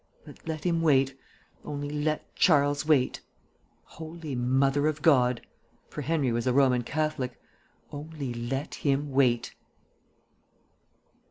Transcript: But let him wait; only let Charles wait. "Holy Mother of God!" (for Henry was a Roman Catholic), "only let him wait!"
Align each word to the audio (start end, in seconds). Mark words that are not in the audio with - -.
But 0.25 0.39
let 0.47 0.63
him 0.63 0.81
wait; 0.81 1.15
only 1.63 1.87
let 1.91 2.33
Charles 2.35 2.87
wait. 2.87 3.21
"Holy 3.83 4.33
Mother 4.33 4.87
of 4.87 5.03
God!" 5.03 5.41
(for 5.89 6.01
Henry 6.01 6.31
was 6.31 6.47
a 6.47 6.53
Roman 6.53 6.81
Catholic), 6.81 7.39
"only 7.91 8.33
let 8.33 8.73
him 8.73 9.11
wait!" 9.11 9.53